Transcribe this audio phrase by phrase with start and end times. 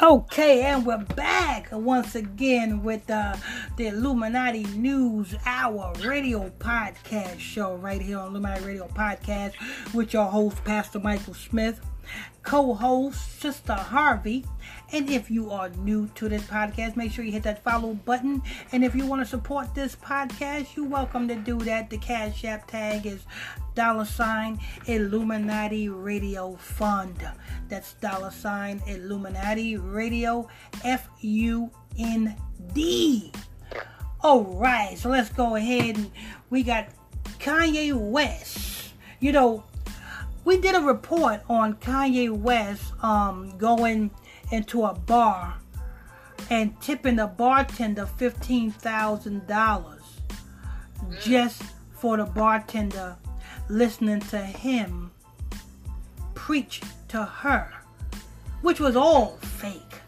[0.00, 3.34] Okay, and we're back once again with uh,
[3.76, 9.54] the Illuminati News Hour radio podcast show right here on Illuminati Radio Podcast
[9.92, 11.80] with your host, Pastor Michael Smith,
[12.42, 14.44] co host, Sister Harvey.
[14.92, 18.42] And if you are new to this podcast, make sure you hit that follow button.
[18.72, 21.90] And if you want to support this podcast, you're welcome to do that.
[21.90, 23.26] The Cash App tag is
[23.74, 27.28] dollar sign Illuminati Radio Fund.
[27.68, 30.48] That's dollar sign Illuminati Radio
[30.84, 32.34] F U N
[32.72, 33.32] D.
[34.20, 36.10] All right, so let's go ahead and
[36.50, 36.88] we got
[37.38, 38.94] Kanye West.
[39.20, 39.64] You know,
[40.48, 44.10] we did a report on Kanye West um, going
[44.50, 45.58] into a bar
[46.48, 50.22] and tipping the bartender fifteen thousand dollars
[51.20, 53.18] just for the bartender
[53.68, 55.10] listening to him
[56.34, 57.70] preach to her,
[58.62, 60.00] which was all fake.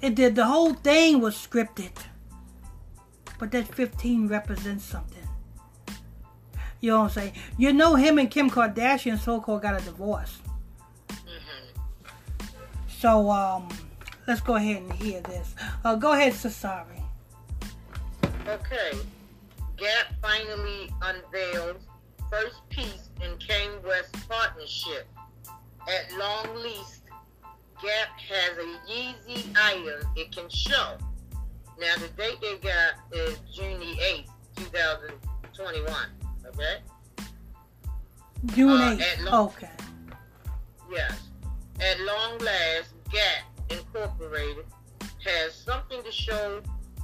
[0.00, 1.98] It did the whole thing was scripted.
[3.40, 5.19] But that 15 represents something.
[6.80, 7.32] You know what I'm saying?
[7.58, 10.38] You know him and Kim Kardashian so called got a divorce.
[12.88, 13.68] So um
[14.26, 15.54] let's go ahead and hear this.
[15.84, 17.02] Uh, go ahead, Sasari.
[18.46, 18.98] Okay.
[19.76, 21.82] Gap finally unveils
[22.30, 25.08] first piece in Kanye West partnership.
[25.88, 27.02] At long least,
[27.82, 30.98] Gap has a Yeezy item it can show.
[31.80, 36.19] Now, the date they got is June the 8th, 2021.
[36.54, 36.78] Okay?
[38.46, 39.00] June Uh, 8th.
[39.02, 39.70] at long- okay.
[40.90, 41.12] Yes.
[41.80, 44.66] At long last, Gap Incorporated
[45.24, 46.60] has something to show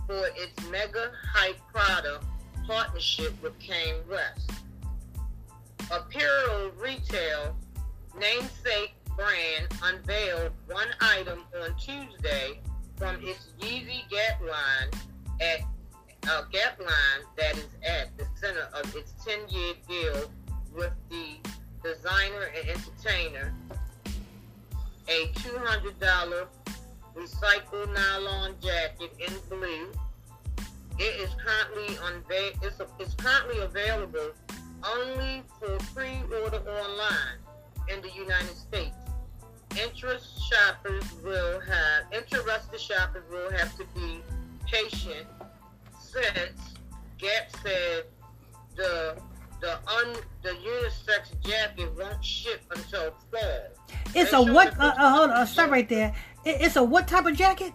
[0.06, 2.24] for its mega hype product
[2.66, 4.50] partnership with Kanye West.
[5.90, 7.56] Apparel retail
[8.18, 12.60] namesake brand unveiled one item on Tuesday
[12.96, 14.90] from its Yeezy Gap line
[15.40, 15.60] at
[16.28, 20.30] uh, Gap line that is at the center of its 10-year deal
[20.74, 21.36] with the
[21.82, 23.54] designer and entertainer
[25.08, 26.46] a $200
[27.14, 29.92] recycled nylon jacket in blue.
[30.98, 34.32] It is currently unva- it's, a, it's currently available
[34.84, 37.38] only for pre-order online
[37.88, 38.96] in the United States.
[39.80, 44.20] Interest shoppers will have interested shoppers will have to be
[44.66, 45.26] patient
[46.16, 46.74] since
[47.18, 48.04] Gap said
[48.76, 49.16] the
[49.60, 53.42] the un the unisex jacket won't ship until fall.
[54.14, 54.78] It's They a what?
[54.78, 55.46] Uh, uh, hold on.
[55.46, 56.14] Stop right there.
[56.44, 57.72] It, it's a what type of jacket?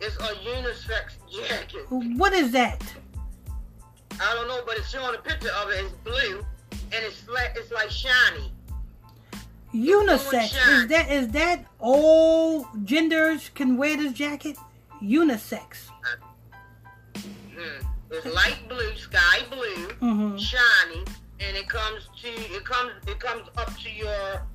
[0.00, 1.16] It's a unisex
[1.48, 1.86] jacket.
[1.90, 2.82] What is that?
[4.20, 5.84] I don't know, but it's showing a picture of it.
[5.84, 7.56] It's blue and it's flat.
[7.56, 8.52] It's like shiny.
[9.74, 10.54] Unisex.
[10.68, 14.56] Is that is that all genders can wear this jacket?
[15.02, 15.90] Unisex.
[17.58, 17.84] Mm.
[18.10, 20.38] It's light blue, sky blue, Mhm.
[20.38, 21.04] shiny,
[21.40, 24.46] and it comes to it comes it comes up to your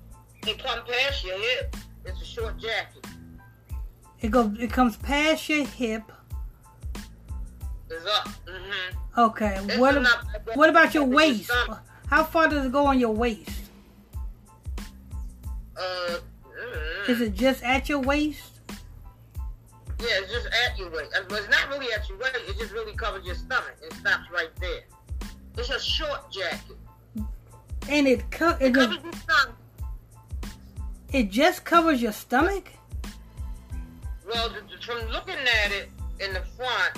[0.48, 1.76] it comes past your hip.
[2.06, 3.06] It's a short jacket.
[4.22, 4.52] It goes.
[4.60, 6.04] It comes past your hip.
[7.90, 8.28] It's up.
[8.48, 9.56] hmm Okay.
[9.68, 9.98] It's What?
[9.98, 11.52] ab- What about your waist?
[12.10, 13.50] How far does it go on your waist?
[15.78, 16.18] Uh,
[16.58, 18.53] mm, Is it just at your waist?
[20.04, 21.12] Yeah, it's just at your waist.
[21.18, 22.36] Uh, But it's not really at your waist.
[22.48, 23.76] It just really covers your stomach.
[23.82, 24.82] It stops right there.
[25.58, 26.78] It's a short jacket.
[27.90, 29.56] And it co- it, Covers just, your stomach.
[31.12, 32.70] it just covers your stomach.
[34.32, 36.98] Well, th- th- from looking at it in the front,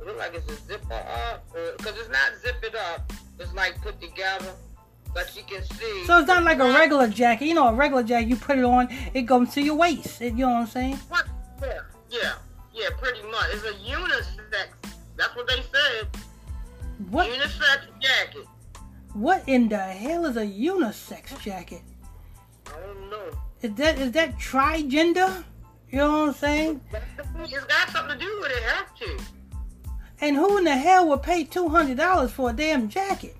[0.00, 1.44] it looks like it's a zipper up,
[1.76, 3.12] because it's not zipped up.
[3.38, 4.52] It's like put together,
[5.12, 6.04] but you can see.
[6.06, 7.46] So it's not like a regular jacket.
[7.46, 10.22] You know, a regular jacket, you put it on, it goes to your waist.
[10.22, 10.96] It, you know what I'm saying?
[11.08, 11.26] What?
[11.60, 12.34] Yeah, yeah,
[12.74, 13.46] yeah, pretty much.
[13.52, 14.68] It's a unisex.
[15.16, 16.08] That's what they said.
[17.10, 17.28] What?
[17.28, 18.46] Unisex jacket.
[19.12, 21.82] What in the hell is a unisex jacket?
[22.66, 23.30] I don't know.
[23.62, 25.44] Is that is that trigender?
[25.90, 26.80] You know what I'm saying?
[27.38, 28.62] It's got something to do with it.
[28.62, 29.18] Have to.
[30.20, 33.36] And who in the hell would pay two hundred dollars for a damn jacket?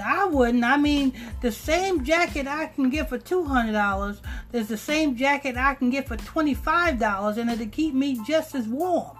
[0.00, 0.64] I wouldn't.
[0.64, 1.12] I mean,
[1.42, 5.74] the same jacket I can get for two hundred dollars, there's the same jacket I
[5.74, 9.18] can get for twenty five dollars, and it'll keep me just as warm.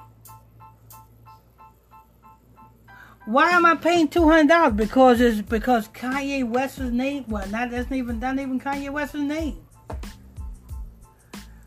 [3.27, 4.75] Why am I paying two hundred dollars?
[4.75, 7.25] Because it's because Kanye West's name.
[7.29, 9.59] Well, not that's not even not even Kanye West's name.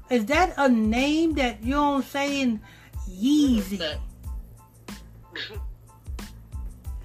[0.09, 2.61] Is that a name that you what I'm saying?
[3.09, 3.97] Yeezy.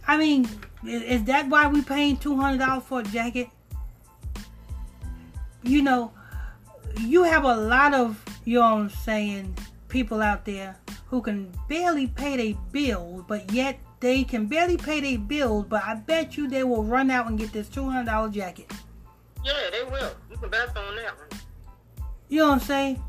[0.06, 0.48] I mean,
[0.84, 3.48] i- is that why we paying two hundred dollars for a jacket?
[5.62, 6.12] you know,
[7.00, 9.56] you have a lot of, you know what I'm saying,
[9.88, 15.00] people out there who can barely pay their bills, but yet they can barely pay
[15.00, 18.72] their bills, but I bet you they will run out and get this $200 jacket.
[19.44, 20.12] Yeah, they will.
[20.30, 21.40] You can bet on that one.
[22.28, 23.02] You know what I'm saying?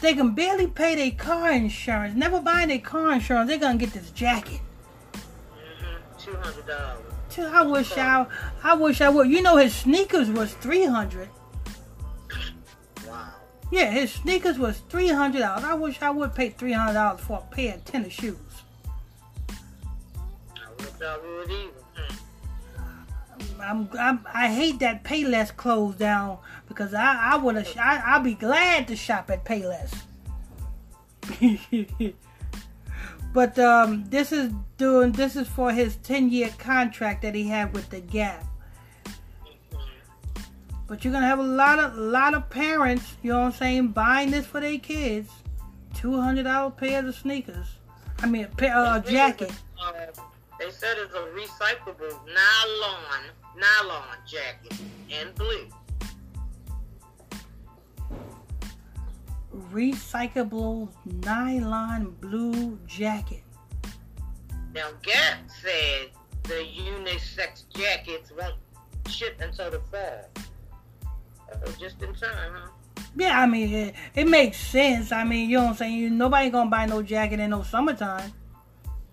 [0.00, 2.14] They can barely pay their car insurance.
[2.14, 3.48] Never buy their car insurance.
[3.48, 4.60] They're gonna get this jacket.
[6.24, 7.02] Two hundred dollars.
[7.38, 8.26] I wish I,
[8.62, 9.28] I wish I would.
[9.30, 11.28] You know, his sneakers was three hundred.
[13.06, 13.30] Wow.
[13.70, 15.64] Yeah, his sneakers was three hundred dollars.
[15.64, 18.36] I wish I would pay three hundred dollars for a pair of tennis shoes.
[19.48, 21.70] I wish I would either.
[21.96, 23.60] Hmm.
[23.62, 26.38] I'm, I'm, i hate that Payless closed down
[26.68, 29.94] because I, I would have, I'll be glad to shop at Payless.
[33.32, 37.72] but um, this is doing, this is for his 10 year contract that he had
[37.72, 38.44] with the Gap.
[40.86, 43.88] But you're gonna have a lot of, lot of parents, you know what I'm saying,
[43.88, 45.30] buying this for their kids.
[45.94, 47.66] Two hundred dollar pairs of sneakers.
[48.20, 49.52] I mean, a pair, uh, jacket.
[49.80, 49.92] Uh,
[50.58, 53.22] they said it's a recyclable nylon
[53.56, 54.78] nylon jacket
[55.08, 55.68] in blue.
[59.72, 60.88] Recyclable
[61.24, 63.42] nylon blue jacket.
[64.74, 66.10] Now Gap said
[66.44, 68.54] the unisex jackets won't
[69.08, 70.30] ship until the fall.
[71.52, 72.68] Oh, just in time, huh?
[73.16, 75.10] Yeah, I mean, it, it, makes sense.
[75.10, 76.16] I mean, you know what I'm saying?
[76.16, 78.32] Nobody gonna buy no jacket in no summertime.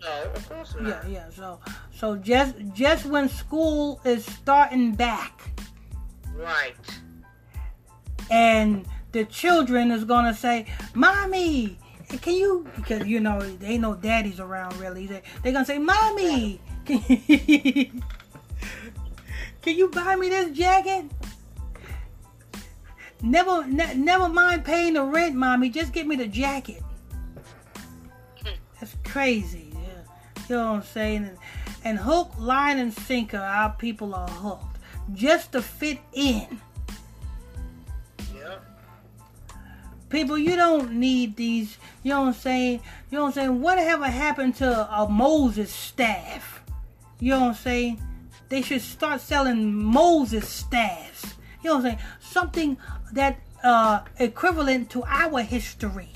[0.02, 1.04] No, of course not.
[1.06, 1.30] Yeah, yeah.
[1.32, 1.60] So,
[1.92, 5.42] so just just when school is starting back,
[6.36, 6.76] right?
[8.30, 8.86] And
[9.18, 11.78] the children is gonna say, "Mommy,
[12.22, 15.08] can you?" Because you know they no daddies around really.
[15.08, 18.02] They they gonna say, "Mommy, can you,
[19.62, 21.06] can you buy me this jacket?"
[23.24, 25.70] Never, ne- never mind paying the rent, mommy.
[25.70, 26.84] Just get me the jacket.
[28.80, 29.74] That's crazy.
[30.48, 31.24] You know what I'm saying?
[31.26, 31.38] And,
[31.84, 34.78] and hook, line, and sinker, our people are hooked
[35.14, 36.62] just to fit in.
[40.10, 41.78] People, you don't need these.
[42.04, 42.82] You know what I'm saying?
[43.12, 43.62] You know what I'm saying?
[43.62, 46.62] Whatever happened to a Moses staff?
[47.20, 48.02] You know what I'm saying?
[48.50, 51.36] They should start selling Moses staffs.
[51.64, 52.08] You know what I'm saying?
[52.20, 52.78] Something
[53.14, 56.14] that uh equivalent to our history.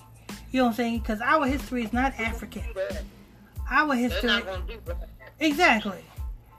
[0.51, 0.99] You know what I'm saying?
[0.99, 2.63] Because our history is not African
[3.71, 4.43] our history.
[5.39, 6.03] Exactly.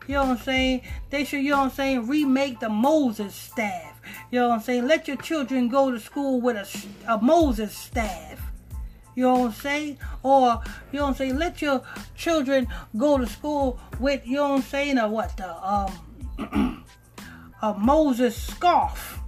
[0.06, 0.82] You know what I'm saying?
[1.10, 4.00] They should, you know what I'm saying, remake the Moses staff.
[4.30, 4.86] You know what I'm saying?
[4.86, 8.40] Let your children go to school with a, a Moses staff.
[9.14, 9.98] You know what I'm saying?
[10.22, 10.60] Or,
[10.90, 11.82] you know what I'm saying, let your
[12.16, 12.66] children
[12.96, 16.84] go to school with, you know what I'm saying, a what, the, um,
[17.62, 19.20] a Moses scarf.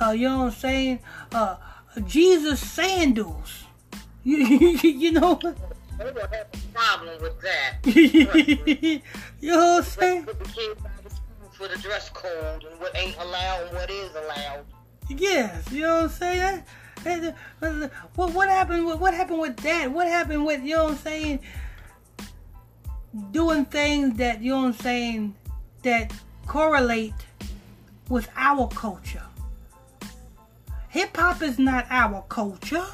[0.00, 0.98] Uh, you know what I'm saying?
[1.32, 1.56] Uh,
[2.06, 3.64] Jesus sandals.
[4.26, 5.38] You, you know
[5.98, 7.78] they will have a problem with that.
[7.86, 9.00] you
[9.42, 10.24] know what I'm saying?
[10.24, 13.76] Put the kids out of school for the dress code and what ain't allowed and
[13.76, 14.64] what is allowed.
[15.08, 16.64] Yes, you know what I'm saying?
[18.14, 18.86] What what happened?
[18.86, 19.90] With, what happened with that?
[19.92, 21.40] What happened with you know what I'm saying?
[23.30, 25.34] Doing things that you know what I'm saying
[25.82, 26.12] that
[26.46, 27.14] correlate
[28.08, 29.22] with our culture.
[30.88, 32.86] Hip hop is not our culture.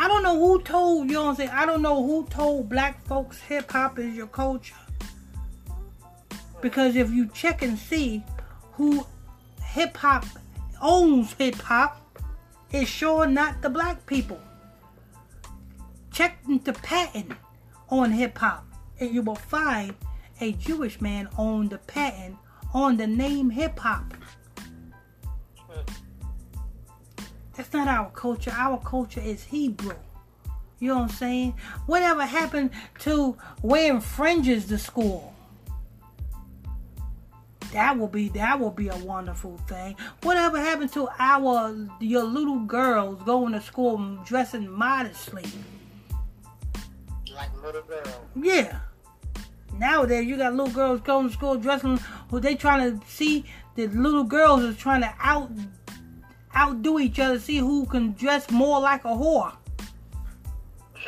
[0.00, 1.50] I don't know who told, you know what I'm saying?
[1.50, 4.74] I don't know who told black folks hip hop is your culture.
[6.62, 8.24] Because if you check and see
[8.72, 9.06] who
[9.62, 10.24] hip hop
[10.80, 12.00] owns hip hop,
[12.70, 14.40] it's sure not the black people.
[16.10, 17.32] Check the patent
[17.90, 18.64] on hip hop,
[19.00, 19.94] and you will find
[20.40, 22.36] a Jewish man owned the patent
[22.72, 24.14] on the name hip hop.
[27.60, 28.54] That's not our culture.
[28.56, 29.94] Our culture is Hebrew.
[30.78, 31.54] You know what I'm saying?
[31.84, 35.34] Whatever happened to wearing fringes to school?
[37.74, 39.94] That will be that will be a wonderful thing.
[40.22, 45.44] Whatever happened to our your little girls going to school dressing modestly?
[47.30, 48.08] Like little girls.
[48.36, 48.78] Yeah.
[49.78, 52.00] Nowadays you got little girls going to school dressing
[52.30, 55.50] who they trying to see the little girls is trying to out
[56.56, 59.52] outdo each other, see who can dress more like a whore.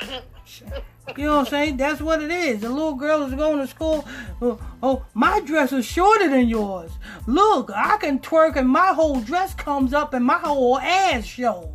[1.16, 1.76] You know what I'm saying?
[1.78, 2.60] That's what it is.
[2.60, 4.06] The little girl is going to school.
[4.40, 6.92] Oh, oh, my dress is shorter than yours.
[7.26, 11.74] Look, I can twerk and my whole dress comes up and my whole ass shows.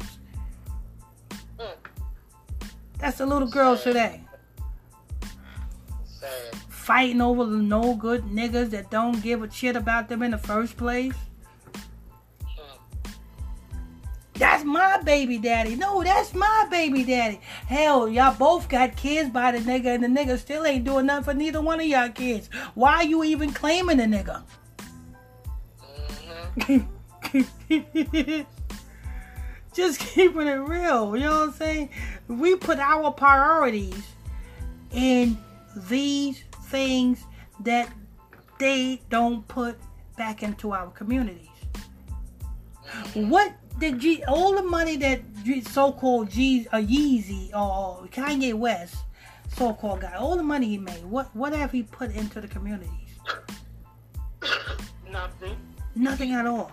[3.00, 4.22] That's the little girls today.
[6.70, 10.38] Fighting over the no good niggas that don't give a shit about them in the
[10.38, 11.14] first place.
[14.38, 15.76] That's my baby daddy.
[15.76, 17.40] No, that's my baby daddy.
[17.68, 21.24] Hell, y'all both got kids by the nigga, and the nigga still ain't doing nothing
[21.24, 22.50] for neither one of y'all kids.
[22.76, 24.44] Why are you even claiming the nigga?
[26.60, 26.98] Mm-hmm.
[29.74, 31.16] Just keeping it real.
[31.16, 31.90] You know what I'm saying?
[32.28, 34.02] We put our priorities
[34.92, 35.38] in
[35.88, 37.24] these things
[37.62, 37.92] that
[38.60, 39.78] they don't put
[40.18, 41.48] back into our communities.
[43.14, 45.22] What did G, all the money that
[45.70, 48.96] so-called G, uh, Yeezy or Kanye West,
[49.56, 52.92] so-called guy, all the money he made, what what have he put into the communities?
[55.12, 55.58] Nothing.
[55.96, 56.72] Nothing at all.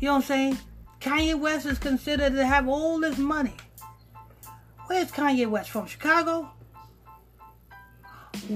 [0.00, 0.58] You know what I'm saying?
[1.00, 3.54] Kanye West is considered to have all this money.
[4.86, 5.86] Where's Kanye West from?
[5.86, 6.50] Chicago?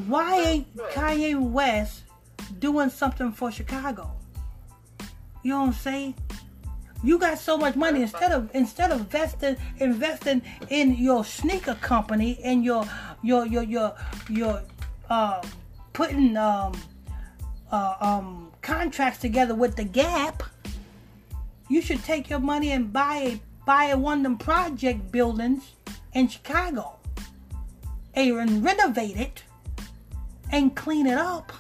[0.07, 2.05] Why ain't Kanye West
[2.59, 4.11] doing something for Chicago?
[5.43, 6.15] You know what I'm saying?
[7.03, 12.39] You got so much money instead of instead of investing investing in your sneaker company
[12.45, 12.85] and your
[13.23, 13.95] your your your
[14.29, 14.63] your
[15.11, 15.43] uh,
[15.93, 16.73] putting um
[17.73, 20.43] uh, um contracts together with the Gap.
[21.69, 25.73] You should take your money and buy a buy a one of them project buildings
[26.13, 26.99] in Chicago
[28.15, 29.43] and renovate it
[30.51, 31.53] and clean it up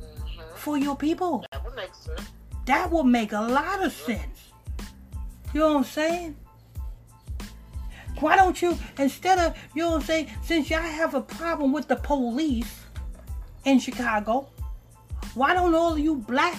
[0.00, 0.56] Mm-hmm.
[0.56, 1.44] for your people.
[1.52, 2.20] That would make sense.
[2.66, 4.50] That would make a lot of sense.
[5.52, 6.36] You know what I'm saying?
[8.20, 11.72] Why don't you, instead of, you know what I'm saying, since y'all have a problem
[11.72, 12.80] with the police
[13.64, 14.48] in Chicago,
[15.34, 16.56] why don't all you black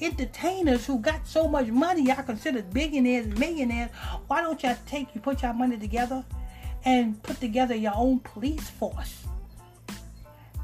[0.00, 3.90] entertainers who got so much money, y'all considered billionaires millionaires,
[4.26, 6.24] why don't y'all take, you put y'all money together
[6.84, 9.24] and put together your own police force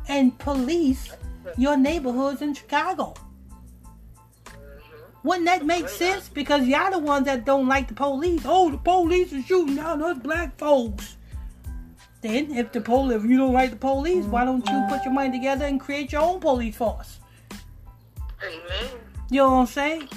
[0.09, 1.13] and police
[1.57, 3.15] your neighborhoods in Chicago?
[5.25, 6.29] Wouldn't that make sense?
[6.29, 8.43] Because y'all the ones that don't like the police.
[8.45, 11.17] Oh, the police are shooting down us black folks.
[12.23, 15.13] Then, if the police, if you don't like the police, why don't you put your
[15.13, 17.19] mind together and create your own police force?
[18.43, 18.91] Amen.
[19.31, 20.09] You know what I'm saying?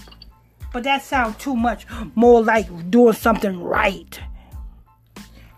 [0.73, 1.85] But that sounds too much
[2.15, 4.19] more like doing something right.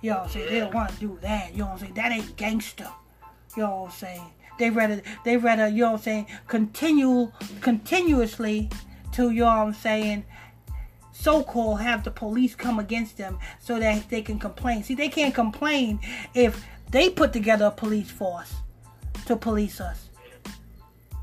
[0.01, 0.50] You know what I'm saying?
[0.50, 1.51] They don't want to do that.
[1.54, 1.94] You know what I'm saying?
[1.96, 2.89] That ain't gangster.
[3.56, 4.32] You know what I'm saying?
[4.60, 8.70] They rather they rather, you know what I'm saying, continue continuously
[9.17, 10.24] to you know I'm saying,
[11.12, 14.83] so called have the police come against them so that they can complain.
[14.83, 16.00] See, they can't complain
[16.33, 18.53] if they put together a police force
[19.25, 20.09] to police us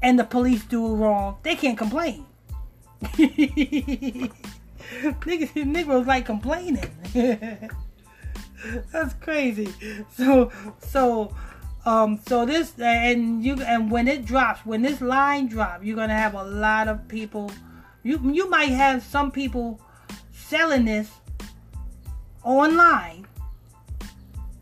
[0.02, 1.38] and the police do wrong.
[1.42, 2.26] They can't complain.
[3.02, 4.30] Niggas,
[5.64, 6.90] Negroes like complaining.
[8.92, 9.72] That's crazy.
[10.12, 11.34] So, so,
[11.86, 16.14] um, so this and you and when it drops, when this line drops, you're gonna
[16.14, 17.50] have a lot of people.
[18.04, 19.80] You you might have some people
[20.30, 21.10] selling this
[22.42, 23.26] online,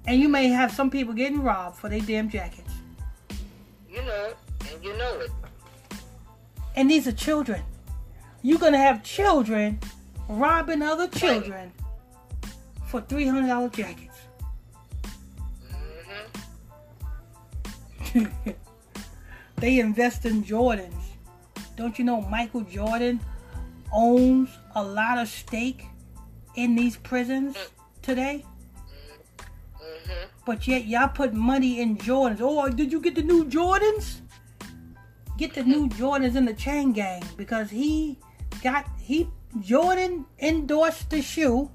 [0.06, 2.72] and you may have some people getting robbed for their damn jackets.
[3.90, 4.36] You know it,
[4.70, 5.30] and you know it.
[6.76, 7.62] And these are children.
[8.42, 9.80] You're gonna have children
[10.28, 11.72] robbing other children
[12.86, 14.20] for three hundred dollar jackets.
[18.14, 18.50] Mm-hmm.
[19.56, 20.94] they invest in Jordans.
[21.74, 23.18] Don't you know Michael Jordan
[23.92, 25.86] owns a lot of stake
[26.56, 27.56] in these prisons
[28.02, 28.44] today?
[29.38, 30.26] Mm-hmm.
[30.44, 32.38] But yet y'all put money in Jordans.
[32.40, 34.20] Oh, did you get the new Jordans?
[35.38, 38.18] Get the new Jordans in the chain gang because he
[38.62, 39.28] got he
[39.60, 41.70] Jordan endorsed the shoe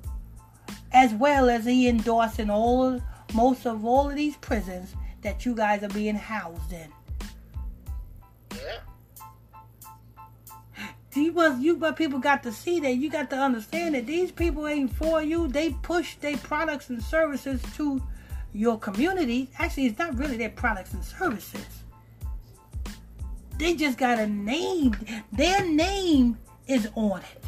[0.91, 3.00] as well as he endorsed in all
[3.33, 6.91] most of all of these prisons that you guys are being housed in.
[11.17, 14.67] Was you but people got to see that you got to understand that these people
[14.67, 15.47] ain't for you.
[15.47, 18.01] They push their products and services to
[18.53, 19.50] your community.
[19.57, 21.65] Actually it's not really their products and services.
[23.57, 24.95] They just got a name.
[25.31, 27.45] Their name is on it.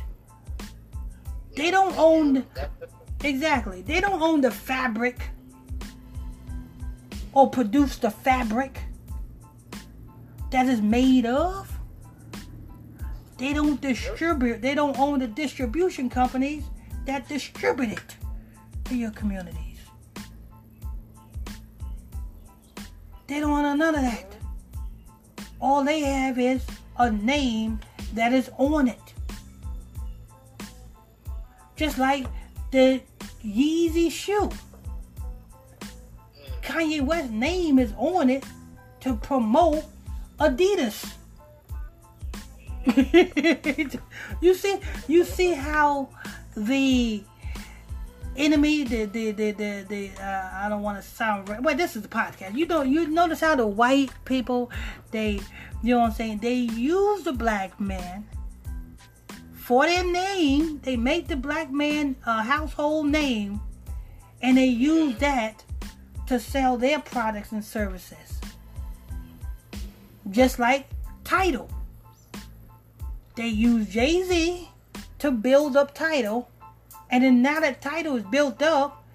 [1.55, 2.45] They don't own
[3.23, 3.83] exactly.
[3.83, 5.21] They don't own the fabric
[7.33, 8.81] or produce the fabric
[10.51, 11.78] that is made of.
[13.39, 14.61] They don't distribute.
[14.61, 16.65] They don't own the distribution companies
[17.05, 18.15] that distribute it
[18.85, 19.77] to your communities.
[23.27, 24.35] They don't own none of that.
[25.61, 26.65] All they have is
[26.97, 27.79] a name
[28.13, 29.13] that is on it.
[31.77, 32.27] Just like
[32.71, 33.01] the
[33.41, 34.49] Yeezy shoe.
[36.61, 38.43] Kanye West's name is on it
[38.99, 39.85] to promote
[40.39, 41.13] Adidas.
[44.41, 46.09] you see, you see how
[46.55, 47.23] the
[48.35, 51.61] enemy, the the the the, the uh, I don't want to sound right.
[51.61, 52.55] Well, this is the podcast.
[52.55, 54.71] You know, you notice how the white people,
[55.11, 55.41] they,
[55.83, 56.39] you know what I'm saying?
[56.39, 58.27] They use the black man
[59.53, 60.79] for their name.
[60.83, 63.61] They make the black man a household name,
[64.41, 65.63] and they use that
[66.27, 68.39] to sell their products and services.
[70.29, 70.87] Just like
[71.23, 71.69] Tidal.
[73.39, 74.67] They use Jay Z
[75.19, 76.49] to build up Tidal.
[77.09, 79.05] and then now that Tidal is built up,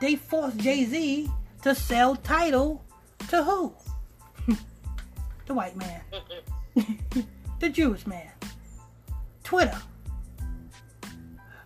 [0.00, 1.28] they force Jay Z
[1.62, 2.80] to sell Tidal
[3.28, 3.74] to who?
[5.46, 6.00] the white man,
[7.58, 8.30] the Jewish man,
[9.42, 9.82] Twitter.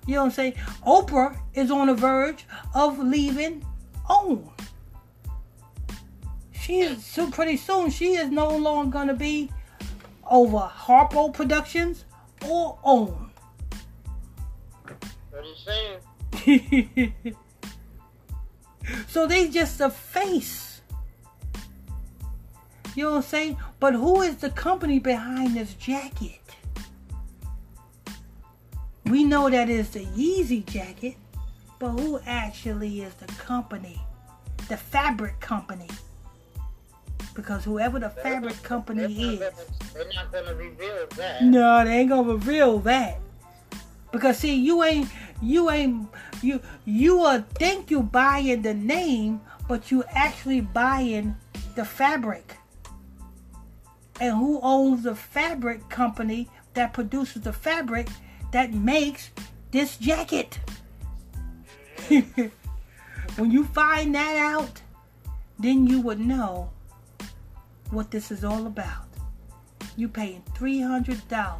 [0.06, 0.54] You know what I'm saying?
[0.86, 3.62] Oprah is on the verge of leaving
[4.08, 4.48] OWN.
[6.52, 7.90] She is so pretty soon.
[7.90, 9.50] She is no longer gonna be
[10.30, 12.05] over Harpo Productions
[12.48, 13.30] or OWN.
[15.30, 17.14] What are you saying?
[19.08, 20.80] so they just a face.
[22.94, 23.56] You know what I'm saying?
[23.78, 26.40] But who is the company behind this jacket?
[29.04, 31.16] We know that is the Yeezy jacket,
[31.78, 34.00] but who actually is the company?
[34.68, 35.88] The fabric company
[37.36, 39.02] because whoever the fabric company
[39.34, 39.38] is,
[39.92, 41.44] they're not gonna reveal that.
[41.44, 43.20] No, they ain't gonna reveal that.
[44.10, 45.10] Because see, you ain't,
[45.42, 46.08] you ain't,
[46.42, 51.36] you you uh, think you buying the name, but you actually buying
[51.74, 52.56] the fabric.
[54.18, 58.08] And who owns the fabric company that produces the fabric
[58.50, 59.30] that makes
[59.72, 60.58] this jacket?
[62.08, 64.80] when you find that out,
[65.58, 66.70] then you would know
[67.90, 69.06] what this is all about.
[69.96, 71.58] You paying $300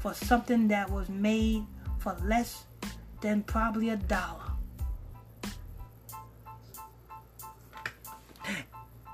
[0.00, 1.64] for something that was made
[1.98, 2.64] for less
[3.20, 4.52] than probably a dollar.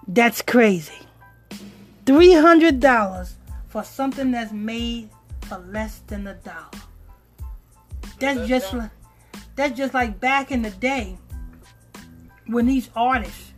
[0.07, 1.07] That's crazy.
[2.05, 3.33] $300
[3.69, 5.09] for something that's made
[5.43, 6.69] for less than a dollar.
[8.19, 8.91] That's just like
[9.57, 11.19] that's just like back in the day
[12.47, 13.53] when these artists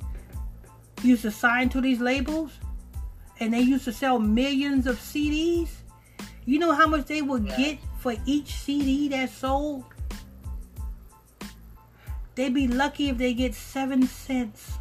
[1.02, 2.52] used to sign to these labels
[3.40, 5.68] and they used to sell millions of CDs,
[6.44, 9.84] you know how much they would get for each CD that sold?
[12.34, 14.72] They'd be lucky if they get seven cents.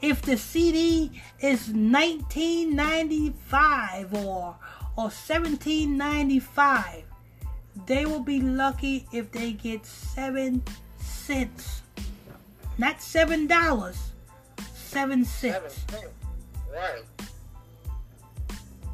[0.00, 4.56] If the CD is 1995 or
[4.96, 7.02] or 1795,
[7.86, 10.62] they will be lucky if they get seven
[10.98, 11.82] cents.
[12.78, 14.13] Not seven dollars
[14.94, 15.54] seven cents.
[15.54, 16.14] Seven cents.
[16.72, 17.02] Right.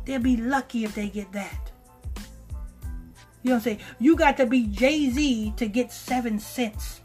[0.05, 1.71] They'll be lucky if they get that.
[3.43, 3.81] You know what I'm saying?
[3.99, 7.01] You got to be Jay Z to get seven cents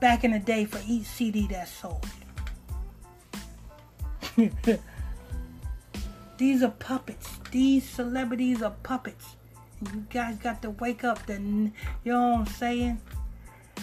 [0.00, 2.06] back in the day for each CD that sold.
[6.38, 7.30] These are puppets.
[7.50, 9.36] These celebrities are puppets.
[9.80, 11.24] And you guys got to wake up.
[11.26, 11.72] Then
[12.04, 13.00] you know what I'm saying?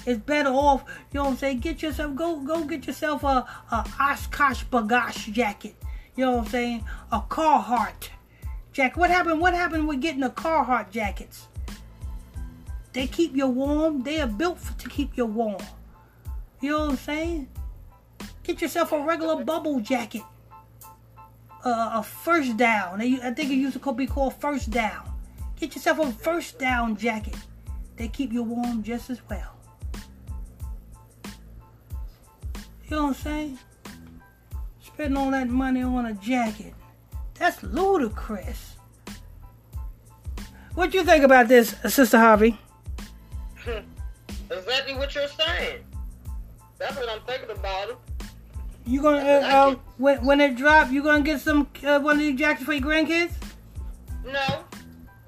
[0.06, 1.60] It's better off, you know what I'm saying?
[1.60, 5.76] Get yourself, go go get yourself a, a Oshkosh B'gosh jacket.
[6.16, 6.86] You know what I'm saying?
[7.12, 8.10] A Carhartt
[8.74, 8.98] jacket.
[8.98, 9.40] What happened?
[9.40, 11.48] What happened with getting the Carhartt jackets?
[12.94, 14.04] They keep you warm.
[14.04, 15.62] They are built for, to keep you warm.
[16.60, 17.48] You know what I'm saying?
[18.44, 20.24] Get yourself a regular bubble jacket.
[21.64, 23.00] Uh, a first down.
[23.00, 25.12] They, I think it used to be called first down.
[25.60, 27.36] Get yourself a first down jacket.
[27.96, 29.56] They keep you warm just as well.
[32.92, 33.60] You know what I'm saying?
[34.82, 36.74] Spending all that money on a jacket.
[37.36, 38.76] That's ludicrous.
[40.76, 42.60] What do you think about this, Sister Harvey?
[44.52, 45.86] exactly what you're saying.
[46.80, 47.98] That's what I'm thinking about it.
[48.86, 52.20] You gonna uh, uh, when when it drop, you gonna get some uh, one of
[52.20, 53.32] these jackets for your grandkids?
[54.26, 54.66] No,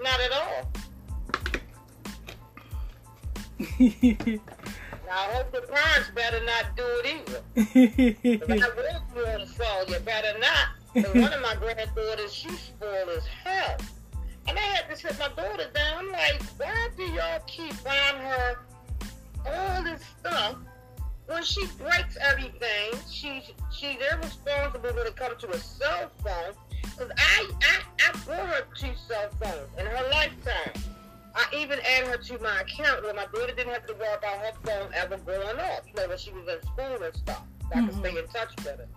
[0.01, 0.69] not at all.
[5.11, 8.39] I hope the parents better not do it either.
[8.39, 9.85] Cause I to fall.
[9.85, 10.67] You better not.
[10.93, 13.77] Cause one of my granddaughters, she's spoiled as hell.
[14.47, 15.99] And I had to sit my daughter down.
[15.99, 18.59] I'm like, why do y'all keep buying her
[19.47, 20.57] all this stuff
[21.27, 22.91] when she breaks everything?
[23.09, 26.53] She's she's irresponsible when it comes to a cell phone.
[26.97, 30.83] Cause I I, I bought her two cell phones in her lifetime.
[31.35, 34.37] I even added her to my account where my daughter didn't have to worry about
[34.37, 37.43] her phone ever going off, you know, when she was in school and stuff.
[37.61, 37.87] So I mm-hmm.
[37.87, 38.87] could stay in touch with her.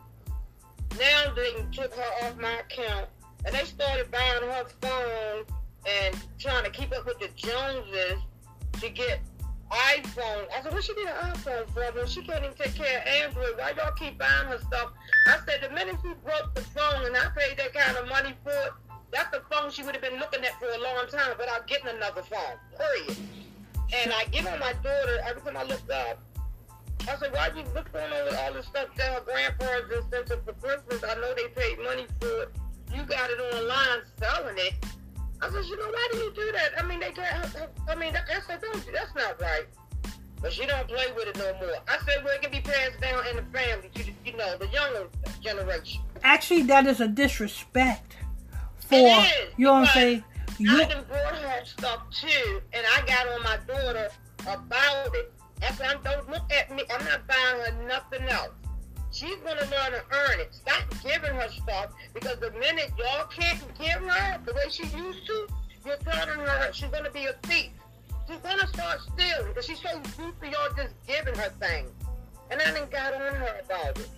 [0.99, 3.09] Now they took her off my account
[3.45, 5.45] and they started buying her phone
[5.87, 8.21] and trying to keep up with the Joneses
[8.81, 9.21] to get
[9.71, 10.47] iPhone.
[10.55, 13.07] I said, what she need an iPhone for when she can't even take care of
[13.07, 13.59] Android?
[13.59, 14.93] Why y'all keep buying her stuff?
[15.27, 18.35] I said, the minute she broke the phone and I paid that kind of money
[18.45, 18.73] for it,
[19.13, 21.89] that's the phone she would have been looking at for a long time without getting
[21.89, 22.59] another phone.
[22.77, 23.17] Period.
[23.95, 26.19] And I give her my daughter every time I look up.
[27.09, 30.11] I said, why you look going on with all this stuff that her grandparents just
[30.11, 31.05] sent her for Christmas?
[31.05, 32.51] I know they paid money for it.
[32.95, 34.75] You got it online selling it.
[35.41, 36.83] I said, you know, why do you do that?
[36.83, 37.55] I mean, they got,
[37.89, 39.67] I mean, that's, don't, that's not right.
[40.41, 41.77] But she don't play with it no more.
[41.89, 44.67] I said, well, it can be passed down in the family to, you know, the
[44.69, 45.07] younger
[45.41, 46.03] generation.
[46.23, 48.17] Actually, that is a disrespect
[48.89, 48.97] for,
[49.57, 50.25] you know what I'm saying?
[50.59, 54.09] You, I her stuff too, and I got on my daughter
[54.43, 55.33] about it.
[55.63, 56.83] I said, don't look at me.
[56.91, 58.51] I'm not buying her nothing else.
[59.11, 60.55] She's gonna learn to earn it.
[60.55, 65.27] Stop giving her stuff because the minute y'all can't give her the way she used
[65.27, 65.47] to,
[65.87, 67.71] you're telling her she's gonna be a thief.
[68.29, 71.91] She's gonna start stealing because she's so used to y'all just giving her things.
[72.51, 74.11] And I didn't got on her about it.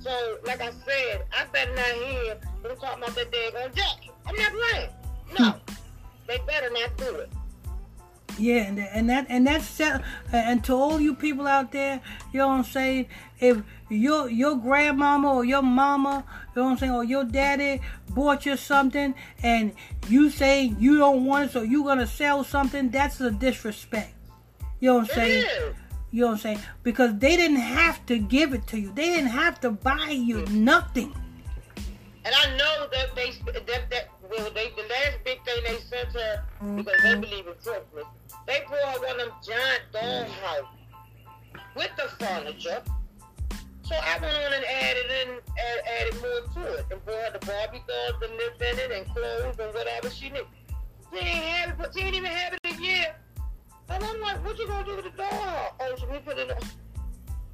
[0.00, 4.12] So, like I said, I better not hear them talking about that daggone jacket.
[4.26, 4.90] I'm not playing.
[5.38, 5.74] No, hmm.
[6.26, 7.30] they better not do it.
[8.38, 9.80] Yeah, and, and that and that's
[10.32, 12.00] and to all you people out there,
[12.32, 13.06] you know what I'm saying.
[13.40, 17.80] If your your grandmama or your mama, you know what I'm saying, or your daddy
[18.10, 19.72] bought you something, and
[20.08, 24.12] you say you don't want it, so you gonna sell something, that's a disrespect.
[24.80, 25.74] You know what I'm saying?
[26.16, 26.60] You know what I'm saying?
[26.82, 28.90] Because they didn't have to give it to you.
[28.90, 30.50] They didn't have to buy you mm.
[30.50, 31.14] nothing.
[32.24, 36.14] And I know that they that, that well, they the last big thing they sent
[36.14, 36.42] her
[36.74, 37.20] because they mm-hmm.
[37.20, 38.06] believe in Christmas.
[38.46, 40.28] They brought her one of them giant doll mm.
[40.40, 40.66] houses
[41.76, 42.82] with the furniture.
[43.82, 47.38] So I went on and added in add, added more to it and brought her
[47.38, 50.46] the Barbie dolls and live in it and clothes and whatever she needed.
[51.12, 53.14] She ain't have it, but she ain't even have it a year.
[53.88, 55.76] And I'm like, what you gonna do with the doll?
[55.80, 56.50] Oh, so we put it.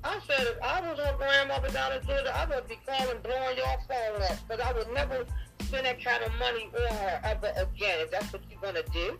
[0.04, 3.56] I said, if I was her grandmother down in Georgia, I would be calling, blowing
[3.56, 5.24] your phone up, because I would never
[5.60, 8.00] spend that kind of money on her ever again.
[8.00, 9.18] If that's what you're gonna do.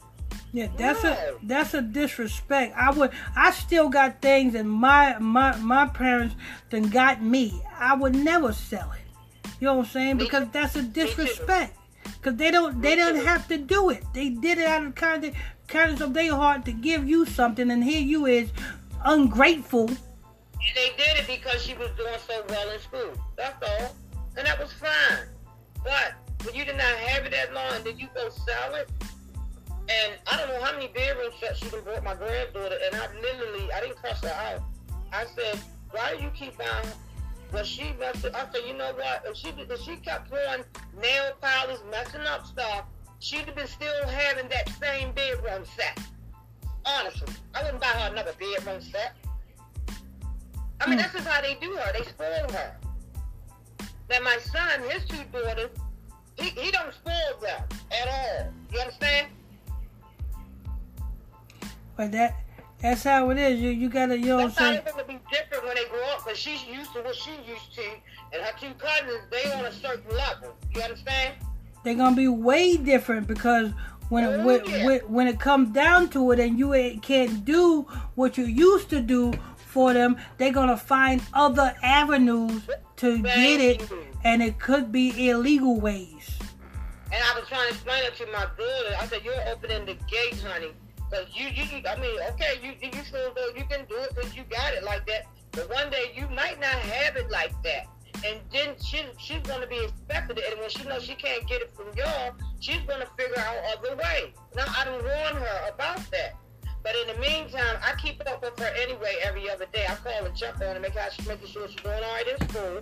[0.53, 2.75] Yeah, that's a that's a disrespect.
[2.77, 6.35] I would I still got things and my my my parents
[6.69, 7.63] then got me.
[7.79, 9.49] I would never sell it.
[9.61, 10.17] You know what I'm saying?
[10.19, 11.79] Because that's a disrespect.
[12.23, 14.05] Because they don't they don't have to do it.
[14.15, 15.35] They did it out of kind of
[15.67, 18.53] kindness of their heart to give you something, and here you is
[19.05, 19.89] ungrateful.
[19.89, 23.13] And they did it because she was doing so well in school.
[23.37, 23.97] That's all,
[24.37, 25.27] and that was fine.
[25.83, 28.89] But when you did not have it that long, and then you go sell it,
[29.89, 33.09] and I don't know how many bedroom sets she done bought my granddaughter, and I
[33.21, 34.63] literally, I didn't cuss her out.
[35.13, 35.59] I said,
[35.91, 36.87] why do you keep buying?
[37.53, 39.25] But she messed I said, you know what?
[39.27, 40.65] If she if she kept throwing
[41.01, 42.85] nail polish, messing up stuff,
[43.19, 46.01] she'd have been still having that same bedroom set.
[46.87, 49.15] Honestly, I wouldn't buy her another bedroom set.
[50.81, 51.03] I mean, mm.
[51.03, 51.93] that's just how they do her.
[51.93, 52.77] They spoil her.
[54.11, 55.71] Now, my son, his two daughters,
[56.37, 58.53] he, he don't spoil them at all.
[58.73, 59.29] You understand?
[61.97, 62.37] But that
[62.81, 63.61] that's how it is.
[63.61, 64.83] You you gotta you know what I'm saying.
[65.65, 67.85] When they grow up, but she's used to what she used to,
[68.33, 70.57] and her two cousins they on a certain level.
[70.75, 71.35] You understand?
[71.85, 73.71] They're gonna be way different because
[74.09, 74.87] when it, when, yeah.
[74.87, 77.83] when, when it comes down to it, and you can't do
[78.15, 82.63] what you used to do for them, they're gonna find other avenues
[82.97, 84.05] to Thank get it, you.
[84.25, 86.39] and it could be illegal ways.
[87.13, 88.97] And I was trying to explain it to my daughter.
[89.01, 90.73] I said, "You're opening the gates, honey."
[91.11, 94.35] Cause you, you, I mean, okay, you, you feel though you can do it because
[94.35, 95.27] you got it like that.
[95.53, 97.87] But one day you might not have it like that,
[98.27, 100.45] and then she, she's gonna be expected it.
[100.51, 103.97] And when she knows she can't get it from y'all, she's gonna figure out other
[103.97, 104.33] ways.
[104.57, 106.35] Now I don't warn her about that.
[106.83, 109.85] But in the meantime, I keep up with her anyway every other day.
[109.89, 112.49] I call and check on her, make sure, making sure she's doing all right in
[112.49, 112.81] school,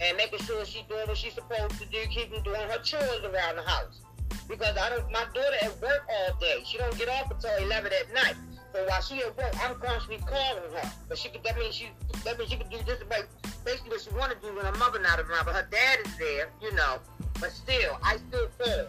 [0.00, 3.56] and making sure she's doing what she's supposed to do, keeping doing her chores around
[3.56, 4.02] the house
[4.48, 5.10] because I don't.
[5.10, 6.62] My daughter at work all day.
[6.64, 8.34] She don't get off until eleven at night.
[8.72, 10.92] So while she at work, I'm constantly calling her.
[11.08, 11.44] But she could.
[11.44, 11.90] That means she.
[12.24, 13.24] That means she could do just about
[13.64, 15.44] basically what she want to do when her mother not around.
[15.44, 16.98] But her dad is there, you know.
[17.40, 18.86] But still, I still call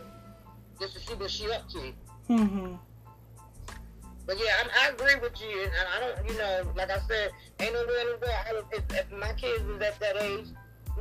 [0.80, 1.94] just to see what she up to.
[2.30, 2.76] Mm-hmm.
[4.26, 7.32] But yeah, I, I, agree with you, and I don't, you know, like I said,
[7.60, 8.40] ain't no way anywhere.
[8.48, 10.48] I, if, if my kids was at that age,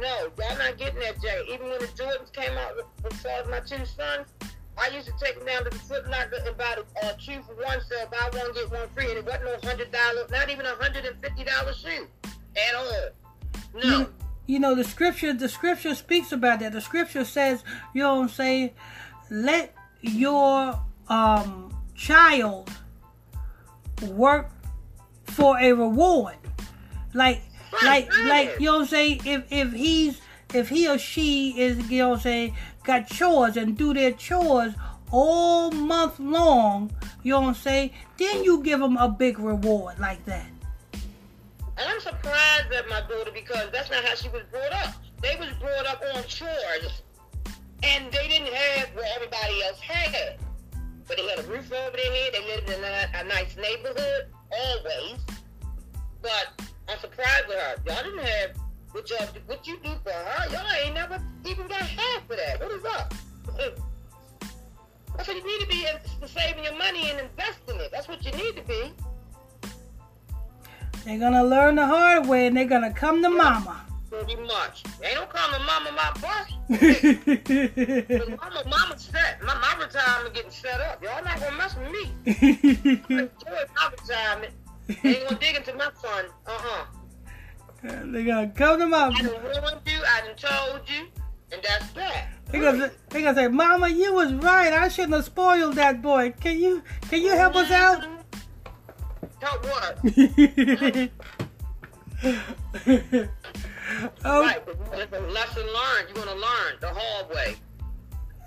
[0.00, 1.42] no, y'all not getting that Jay.
[1.48, 2.72] Even when the Jordans came out
[3.10, 4.26] as far as my two sons,
[4.78, 7.42] I used to take them down to the Foot Locker and buy the uh, two
[7.42, 10.50] for one sale, buy one get one free, and it wasn't no hundred dollar, not
[10.50, 13.08] even a hundred and fifty dollar shoe at all.
[13.74, 13.98] No.
[13.98, 14.14] You,
[14.46, 16.72] you know the scripture the scripture speaks about that.
[16.72, 17.62] The scripture says,
[17.94, 18.70] you know what I'm saying,
[19.30, 22.70] let your um child
[24.02, 24.50] work
[25.24, 26.36] for a reward.
[27.14, 27.42] Like
[27.84, 30.20] like like you know what I'm saying, if if he's
[30.54, 32.50] if he or she is you know what
[32.84, 34.74] got chores and do their chores
[35.10, 36.90] all month long,
[37.22, 40.46] you know what I'm saying, then you give them a big reward like that.
[40.92, 44.94] And I'm surprised at my daughter because that's not how she was brought up.
[45.20, 47.02] They was brought up on chores,
[47.82, 50.38] and they didn't have what everybody else had.
[51.06, 52.32] But they had a roof over their head.
[52.32, 55.20] They lived in a, a nice neighborhood, always.
[56.22, 57.76] But I'm surprised with her.
[57.86, 58.61] Y'all didn't have
[58.92, 60.50] what y'all what you do for her.
[60.50, 62.60] Y'all ain't never even got half of that.
[62.60, 63.14] What is up?
[65.16, 65.86] That's what you need to be
[66.26, 67.90] saving your money and investing it.
[67.92, 68.92] That's what you need to be.
[71.04, 73.80] They're gonna learn the hard way and they're gonna come to mama.
[74.08, 74.84] Pretty much.
[75.00, 76.52] They don't come to mama my bus.
[78.40, 79.42] mama, mama set.
[79.42, 81.02] My, my retirement getting set up.
[81.02, 82.12] Y'all not gonna mess with me.
[83.08, 84.52] Enjoy my retirement.
[85.02, 86.28] They ain't gonna dig into my fund.
[86.46, 86.84] Uh-uh.
[87.82, 89.14] They're gonna come to mama.
[89.18, 91.06] I done warned you, I done told you,
[91.52, 92.28] and that's that.
[92.50, 94.72] They gonna, say, they gonna say, Mama, you was right.
[94.72, 96.32] I shouldn't have spoiled that boy.
[96.40, 98.04] Can you can you help us out?
[99.40, 99.98] Help what?
[104.24, 106.08] oh, Right, but it's a lesson learned.
[106.14, 107.56] You're gonna learn the hard way.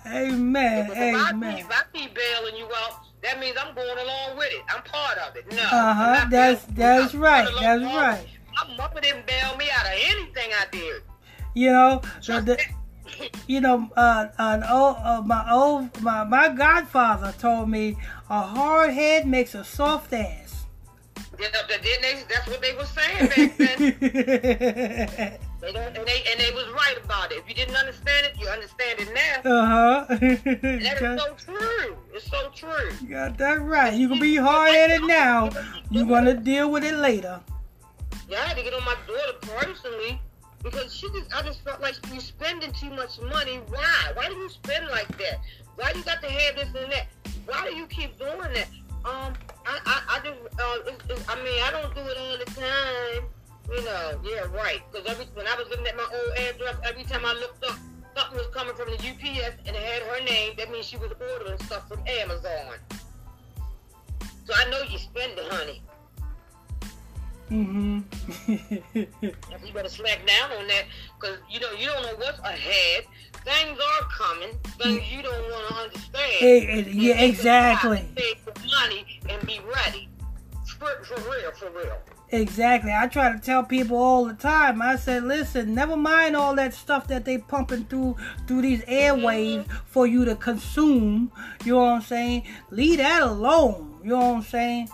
[0.07, 1.55] amen, If I, amen.
[1.57, 4.63] keep, if I keep bailing you out, that means I'm going along with it.
[4.69, 5.51] I'm part of it.
[5.51, 5.63] No.
[5.63, 8.25] Uh-huh, that's- that's right, that's right.
[8.55, 11.01] My mother didn't bail me out of anything I did.
[11.53, 17.33] You know, the, the, you know, uh, an old, uh, my old, my, my godfather
[17.37, 17.97] told me
[18.29, 20.65] a hard head makes a soft ass.
[21.39, 21.47] Yeah,
[22.01, 22.23] they?
[22.29, 25.39] That's what they were saying back then.
[25.61, 27.39] They and they and they was right about it.
[27.39, 29.51] If you didn't understand it, you understand it now.
[29.51, 30.05] uh huh.
[30.09, 31.97] That is so true.
[32.13, 32.91] It's so true.
[33.01, 33.91] You got that right.
[33.93, 35.49] You can be hard headed now.
[35.89, 37.41] You're gonna deal with it later.
[38.27, 40.19] Yeah, I had to get on my daughter personally
[40.63, 43.61] because she just I just felt like you're spending too much money.
[43.69, 44.11] Why?
[44.15, 45.39] Why do you spend like that?
[45.75, 47.07] Why do you got to have this and that?
[47.45, 48.67] Why do you keep doing that?
[49.05, 49.33] Um,
[49.65, 52.45] I I, I just uh, it's, it's, I mean I don't do it all the
[52.45, 53.29] time.
[53.69, 54.81] You know, yeah, right.
[54.91, 57.77] Because every when I was living at my old address, every time I looked up,
[58.17, 60.53] something was coming from the UPS and it had her name.
[60.57, 62.77] That means she was ordering stuff from Amazon.
[64.45, 65.81] So I know you spend it,
[67.49, 67.65] honey.
[67.65, 67.99] hmm
[68.95, 70.85] You better slack down on that
[71.19, 73.05] because you know you don't know what's ahead.
[73.43, 74.57] Things are coming.
[74.79, 76.33] Things you don't want to understand.
[76.41, 78.09] Eh, eh, yeah, You exactly.
[78.17, 80.09] Save the money and be ready.
[80.79, 81.97] For, for real, for real.
[82.31, 82.91] Exactly.
[82.91, 84.81] I try to tell people all the time.
[84.81, 89.65] I said, listen, never mind all that stuff that they pumping through through these airwaves
[89.85, 91.31] for you to consume.
[91.63, 92.43] You know what I'm saying?
[92.71, 93.99] Leave that alone.
[94.03, 94.89] You know what I'm saying?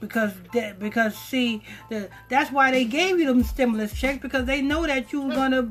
[0.00, 4.60] Because that, because see, the, that's why they gave you them stimulus checks because they
[4.60, 5.30] know that you're hmm.
[5.30, 5.62] gonna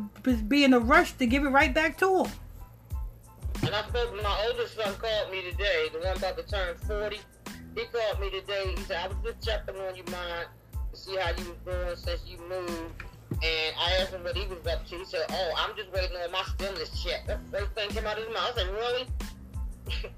[0.48, 2.32] be in a rush to give it right back to them.
[3.64, 7.20] And I spoke my oldest son called me today, the one about to turn 40.
[7.76, 8.74] He called me today.
[8.76, 10.48] He said, I was just checking on you, mind,
[10.92, 13.04] to see how you was doing since you moved.
[13.32, 14.98] And I asked him what he was up to.
[14.98, 17.26] He said, Oh, I'm just waiting on my stimulus check.
[17.28, 18.52] That's the first thing came out of his mouth.
[18.52, 19.08] I said, Really?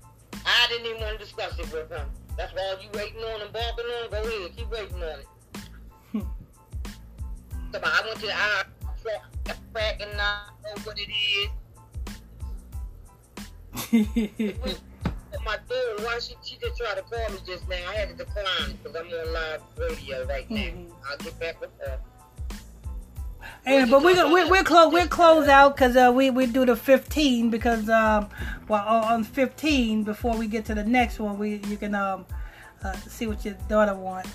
[0.45, 2.07] I didn't even want to discuss it with him.
[2.37, 4.09] That's all you waiting on and barking on.
[4.11, 5.27] Go ahead, keep waiting on it.
[7.73, 8.63] so I went to the eye
[9.73, 11.49] crack and I know what it is.
[15.45, 17.75] my daughter, why she, she just tried to call me just now.
[17.87, 20.57] I had to decline because I'm on live radio right now.
[20.57, 20.91] Mhm.
[21.09, 21.99] I'll get back with her.
[23.67, 26.65] Hey, but we're gonna we're, we're close we're close out because uh, we we do
[26.65, 28.29] the 15 because um
[28.69, 32.25] well on 15 before we get to the next one we you can um
[32.81, 34.29] uh, see what your daughter wants.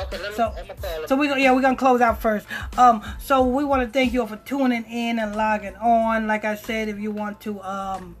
[0.00, 2.22] Okay, let me, So, I'm gonna call so we go- yeah we're gonna close out
[2.22, 2.46] first.
[2.78, 6.26] Um, so we want to thank you all for tuning in and logging on.
[6.26, 8.16] Like I said, if you want to um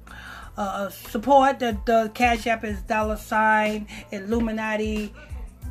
[0.58, 5.14] uh, uh, support the the cash app is dollar sign Illuminati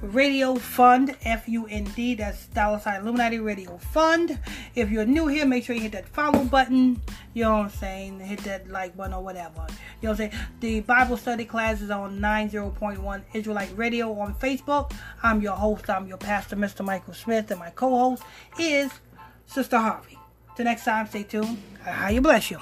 [0.04, 2.14] Radio Fund F U N D.
[2.16, 4.38] That's dollar sign Illuminati Radio Fund.
[4.76, 7.02] If you're new here, make sure you hit that follow button.
[7.34, 8.20] You know what I'm saying?
[8.20, 9.66] Hit that like button or whatever.
[10.02, 10.32] You know what I'm saying?
[10.60, 14.92] The Bible study class is on 90.1 Israelite Radio on Facebook.
[15.24, 15.90] I'm your host.
[15.90, 16.84] I'm your pastor, Mr.
[16.84, 18.24] Michael Smith, and my co-host
[18.60, 18.92] is
[19.46, 20.20] Sister Harvey.
[20.58, 21.58] Till next time, stay tuned.
[21.82, 22.60] How you bless you.